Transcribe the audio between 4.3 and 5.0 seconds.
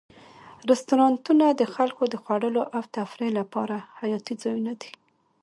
ځایونه دي.